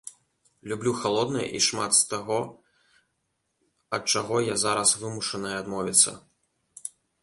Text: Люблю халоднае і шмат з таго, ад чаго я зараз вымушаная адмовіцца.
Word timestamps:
Люблю 0.69 0.93
халоднае 1.01 1.45
і 1.59 1.61
шмат 1.67 1.91
з 1.99 2.01
таго, 2.15 2.39
ад 4.01 4.11
чаго 4.15 4.35
я 4.53 4.59
зараз 4.67 4.99
вымушаная 5.07 5.57
адмовіцца. 5.63 6.21